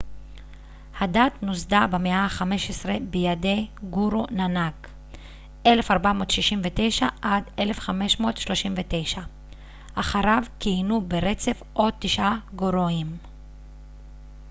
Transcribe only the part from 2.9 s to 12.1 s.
בידי גורו נאנאק 1469- 1539. אחריו כיהנו ברצף עוד